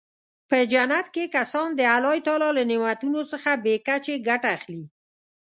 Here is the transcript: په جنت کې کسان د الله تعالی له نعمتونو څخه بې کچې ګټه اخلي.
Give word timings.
په 0.49 0.57
جنت 0.71 1.05
کې 1.15 1.25
کسان 1.35 1.67
د 1.75 1.81
الله 1.95 2.17
تعالی 2.25 2.49
له 2.57 2.63
نعمتونو 2.71 3.19
څخه 3.31 3.51
بې 3.63 3.75
کچې 3.87 4.15
ګټه 4.27 4.47
اخلي. 4.57 4.83